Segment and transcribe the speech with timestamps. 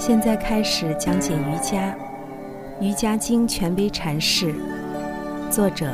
[0.00, 1.94] 现在开始讲解瑜伽，
[2.80, 4.54] 《瑜伽经》权威阐释，
[5.50, 5.92] 作者：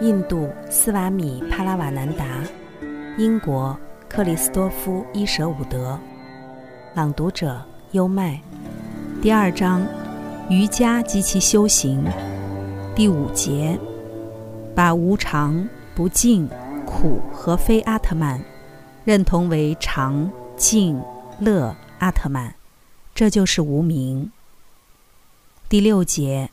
[0.00, 2.26] 印度斯瓦米·帕拉瓦南达，
[3.16, 3.78] 英国
[4.08, 5.96] 克里斯多夫·伊舍伍德，
[6.94, 8.40] 朗读者：优麦。
[9.22, 9.86] 第二章：
[10.50, 12.04] 瑜伽及其修行，
[12.92, 13.78] 第五节：
[14.74, 16.48] 把无常、不净、
[16.84, 18.42] 苦和非阿特曼
[19.04, 21.00] 认同为常、净、
[21.38, 22.52] 乐阿特曼。
[23.14, 24.32] 这就是无名。
[25.68, 26.50] 第六节，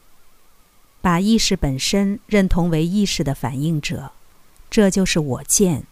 [1.01, 4.11] 把意识本身认同为意识的反应者，
[4.69, 5.85] 这就是我见。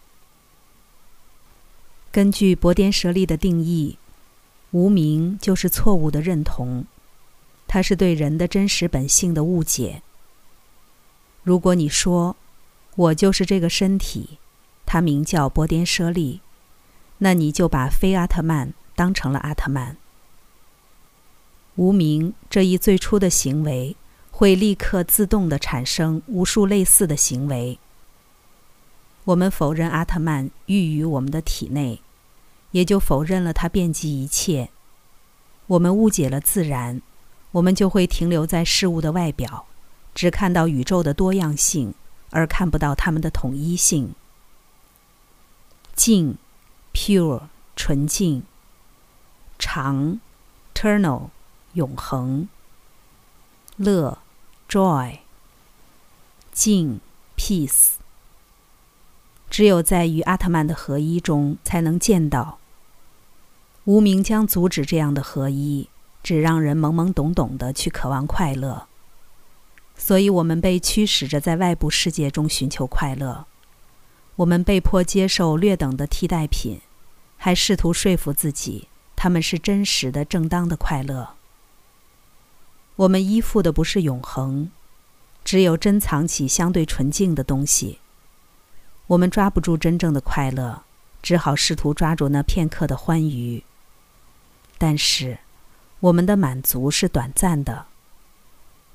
[2.12, 3.98] 根据波颠舍利的定义，
[4.72, 6.86] 无名就是错误的认同，
[7.68, 10.04] 它是对人的真实本性的误解。
[11.42, 12.36] 如果你说
[12.96, 14.38] 我就是这个身体，
[14.86, 16.42] 它名叫波颠舍利，
[17.20, 19.98] 那你就把非阿特曼当成了阿特曼。
[21.80, 23.96] 无名这一最初的行为，
[24.32, 27.80] 会立刻自动地产生无数类似的行为。
[29.24, 32.02] 我们否认阿特曼寓于我们的体内，
[32.72, 34.72] 也就否认了它遍及一切。
[35.68, 37.02] 我们误解了自然，
[37.54, 39.66] 我们就会停留在事物的外表，
[40.14, 41.94] 只看到宇宙的多样性，
[42.32, 44.14] 而看不到它们的统一性。
[45.96, 46.36] 净
[46.92, 47.44] ，pure，
[47.78, 48.44] 纯净。
[49.58, 50.20] 常
[50.74, 51.30] ，eternal。
[51.74, 52.48] 永恒，
[53.78, 54.18] 乐
[54.68, 55.20] ，joy，
[56.52, 57.00] 静
[57.38, 57.92] ，peace。
[59.50, 62.58] 只有在与阿特曼的合一中，才能见到。
[63.86, 65.90] 无名将阻止这样的合一，
[66.22, 68.88] 只让人懵懵懂懂的去渴望快乐。
[69.96, 73.46] 所以，我们被驱使着在外部世界中寻求快乐。
[74.38, 76.82] 我们被迫接受略等的替代品，
[77.38, 81.36] 还试图说服自己，他们是真实的、正当的快乐。
[83.00, 84.70] 我们依附的不是永恒，
[85.46, 88.00] 只有珍藏起相对纯净的东西。
[89.08, 90.84] 我们抓不住真正的快乐，
[91.22, 93.64] 只好试图抓住那片刻的欢愉。
[94.78, 95.40] 但是，
[96.02, 97.86] 我们的满足是短暂的。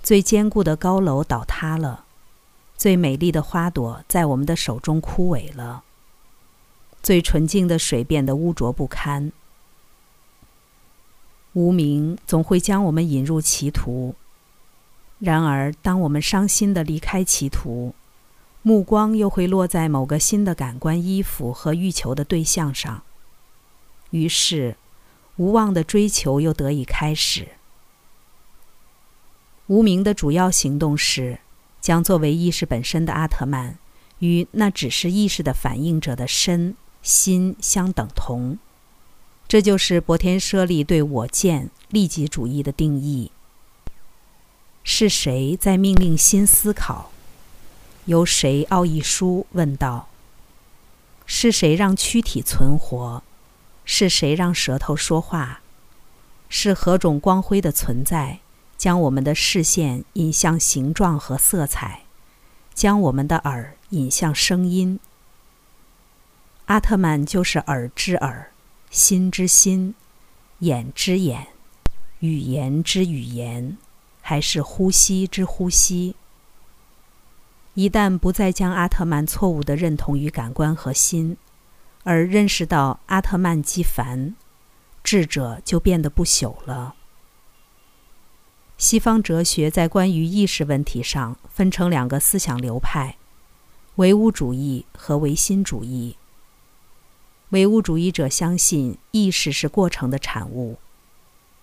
[0.02, 2.04] 最坚固的高楼倒塌了，
[2.76, 5.82] 最美丽的花朵在我们的手中枯萎了，
[7.02, 9.32] 最纯净的水变得污浊不堪。
[11.54, 14.14] 无名总会将我们引入歧途，
[15.18, 17.94] 然而，当我们伤心的离开歧途，
[18.62, 23.02] 目光又会落在某个新的感官衣服和欲求的对象上，
[24.10, 24.76] 于是，
[25.36, 27.48] 无望的追求又得以开始。
[29.68, 31.38] 无名的主要行动是，
[31.80, 33.78] 将作为意识本身的阿特曼
[34.18, 38.58] 与那只是意识的反应者的身心相等同。
[39.54, 43.30] 这就是博天舍利对我见利己主义的定义。
[44.82, 47.12] 是谁在命令心思考？
[48.06, 50.08] 由谁奥义书问道？
[51.24, 53.22] 是谁让躯体存活？
[53.84, 55.60] 是谁让舌头说话？
[56.48, 58.40] 是何种光辉的存在，
[58.76, 62.00] 将我们的视线引向形状和色彩，
[62.74, 64.98] 将我们的耳引向声音？
[66.64, 68.50] 阿特曼就是耳之耳。
[68.94, 69.92] 心之心，
[70.60, 71.48] 眼之眼，
[72.20, 73.76] 语言之语言，
[74.20, 76.14] 还是呼吸之呼吸。
[77.74, 81.36] 一旦不再将阿特曼错误的认同于感官和心，
[82.04, 84.36] 而认识到阿特曼即凡，
[85.02, 86.94] 智者就变得不朽了。
[88.78, 93.16] 西方哲学在关于意识问题上分成两个思想流派：
[93.96, 96.16] 唯物主义和唯心主义。
[97.54, 100.76] 唯物主义者相信意识是过程的产物，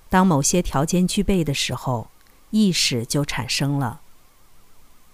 [0.09, 2.09] 当某些条件具备的时候，
[2.52, 4.00] 意识就产生了；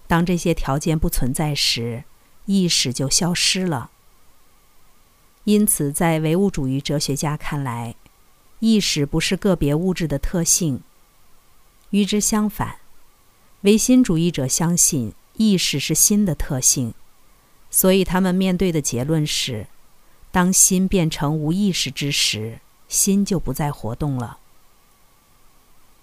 [0.06, 2.04] 当这些条件不存在时，
[2.46, 3.90] 意识就消失了。
[5.42, 7.96] 因此，在唯物主义哲学家看来，
[8.60, 10.82] 意识不是个别物质的特性。
[11.90, 12.76] 与之相反，
[13.62, 16.94] 唯心主义者相信意识是心的特性，
[17.68, 19.66] 所以他们面对的结论是。
[20.30, 24.38] 当心变成无意识之时，心就不再活动了。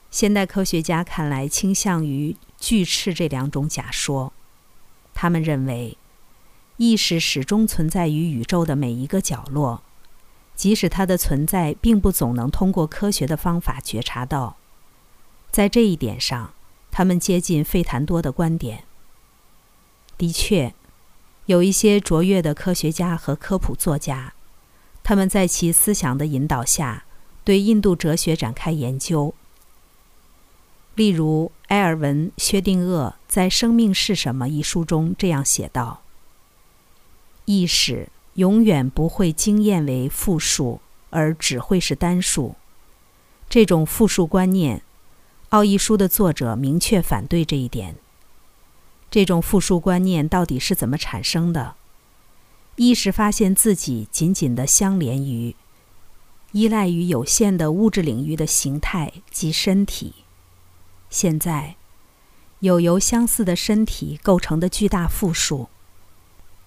[0.10, 4.34] 现代科学家看来倾向于拒斥这两种假说，
[5.14, 5.98] 他们认为，
[6.78, 9.84] 意识始终存在于宇宙的每一个角落，
[10.56, 14.58] 即使它的存在并不总能通过科学的方法觉察到。
[15.52, 16.54] 在这一点上，
[16.92, 18.86] 他们接近费坦多的观点。
[20.18, 20.74] 的确。
[21.48, 24.34] 有一些卓越的科学家和科普作家，
[25.04, 27.06] 他们在其思想的引导下，
[27.44, 29.36] 对印度哲学展开研究。
[30.96, 36.02] 例如，埃尔文·薛定谔在《生命是什么》一书中这样写道
[37.46, 40.80] ：“意识永远不会经验为复数，
[41.12, 42.56] 而只会是单数。
[43.48, 44.82] 这种复数观念，
[45.50, 47.96] 奥义书的作者明确反对这一点。
[49.16, 51.76] 这种复数观念到底是怎么产生的？
[52.76, 55.56] 意识发现自己紧紧地相连于。”
[56.52, 60.16] 依赖于有限的物质领域的形态及身体。
[61.10, 61.78] 现在，
[62.60, 65.70] 有由相似的身体构成的巨大复数。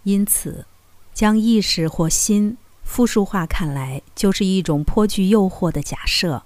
[0.05, 0.65] 因此，
[1.12, 6.45] 将意识或心复数化看来，就是一种颇具诱惑的假设。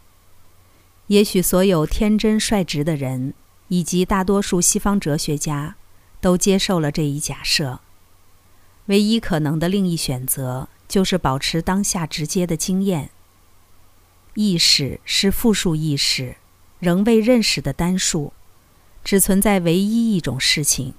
[1.07, 3.35] 也许所有天真率直的人，
[3.69, 5.77] 以及大多数西方哲学家，
[6.23, 7.81] 都接受了这一假设。
[8.87, 13.11] 唯一可能的另一选择，就是保持当下直接的经验。
[14.35, 16.37] 意识是复数意识，
[16.79, 18.33] 仍未认识的单数，
[19.05, 20.95] 只存在唯一一种事情。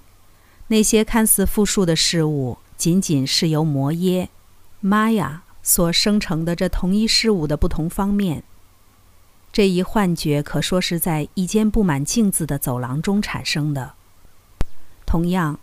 [0.67, 4.29] 那些看似复数的事物，仅仅是由摩耶
[4.81, 8.43] 玛雅所生成的这同一事物的不同方面。
[9.51, 13.93] 这一幻觉可说是在一间布满镜子的走廊中产生的。
[15.13, 15.60] 同样，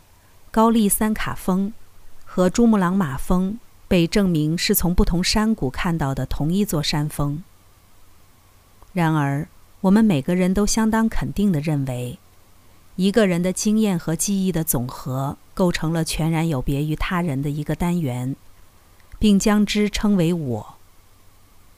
[0.52, 1.73] 高丽三卡峰
[2.25, 3.58] 和珠穆朗玛峰
[3.88, 7.43] 被证明是从不同山谷看到的同一座山峰。
[8.93, 9.49] 然而，
[9.81, 12.20] 我们每个人都相当肯定地认为，
[12.94, 18.37] 一个人的经验和记忆的总和构成了全然有别于他人的一个单元，
[19.19, 20.75] 并将之称为“我”。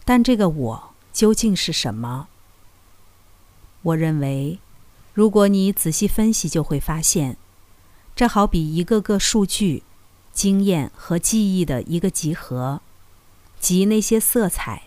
[0.04, 2.28] 但这个“我”究竟是什么？
[3.80, 4.58] 我认为，
[5.14, 7.38] 如果你仔细分析，就会发现，
[8.14, 9.82] 这好比一个个数据、
[10.32, 12.80] 经验和记忆的一个集合，
[13.60, 14.84] 即那些色彩、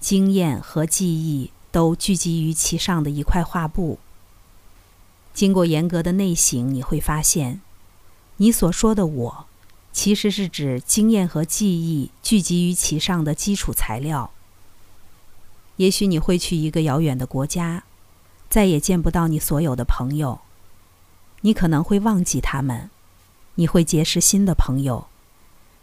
[0.00, 1.50] 经验和记忆。
[1.72, 4.00] 都聚集于其上的一块画布。
[5.32, 7.60] 经过严格的内省，你会发现，
[8.38, 9.46] 你所说的“我”，
[9.94, 14.32] 其实是指经验和记忆聚集于其上的基础材料。
[15.76, 17.84] 也许你会去一个遥远的国家，
[18.48, 20.40] 再也见不到你所有的朋友。
[21.42, 22.90] 你可能会忘记他们，
[23.54, 25.06] 你会结识新的朋友，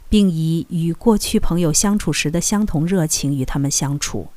[0.09, 4.27] 并以与过去朋友相处时的相同热情与他们相处。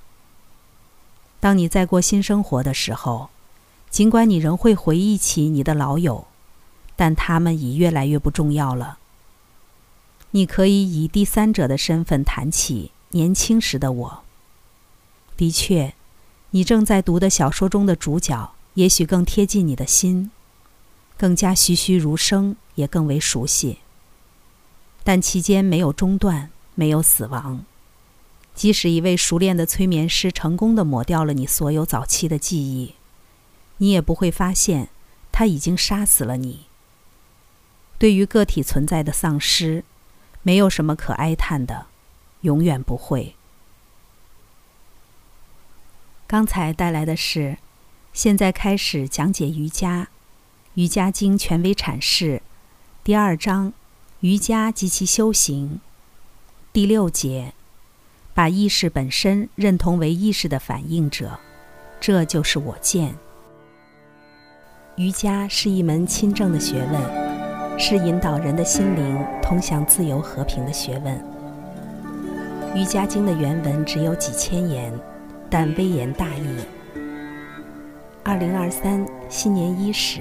[1.39, 3.31] 当你在过新生活的时候，
[3.89, 6.27] 尽管你仍会回忆起你的老友，
[6.97, 8.99] 但他们已越来越不重要了。
[10.33, 14.23] 你可以以第三者的身份谈起年轻时的我。
[15.37, 15.95] 的确，
[16.51, 20.31] 你正在读的小说中的主角也许更贴近你的心，
[21.21, 23.81] 更加栩栩如生，也更为熟悉。
[25.05, 27.63] 但期间没有中断，没有死亡。
[28.55, 32.95] 即使一位熟练的催眠师成功的抹掉了你所有早期的记忆，
[33.77, 34.89] 你也不会发现
[35.31, 36.61] 他已经杀死了你。
[37.99, 39.85] 对于个体存在的丧失，
[40.43, 41.89] 没有什么可哀叹的，
[42.41, 43.35] 永远不会。
[46.27, 47.59] 刚才带来的是，
[48.15, 50.05] 现在开始讲解瑜伽，
[50.75, 52.41] 《瑜伽经》权威阐释，
[53.03, 53.73] 第二章，
[54.21, 55.81] 瑜伽及其修行，
[56.73, 57.55] 第六节。
[58.33, 61.41] 把意识本身认同为意识的反应者，
[62.01, 63.17] 这就是我见。
[64.97, 71.19] 瑜伽是一门亲政的学问，是引导人的心灵通向自由和平的学问。
[72.77, 74.97] 《瑜伽经》的原文只有几千言，
[75.51, 76.57] 但微言大义。
[78.23, 80.21] 二零二三新年伊始，